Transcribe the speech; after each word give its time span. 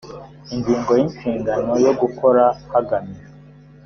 ingingo 0.55 0.89
ya 0.97 1.01
inshingano 1.07 1.73
yo 1.85 1.91
gukora 2.01 2.43
hagamijwe 2.73 3.27